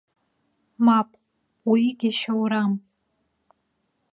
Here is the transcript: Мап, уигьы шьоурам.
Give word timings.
Мап, 0.85 1.09
уигьы 1.69 2.11
шьоурам. 2.19 2.73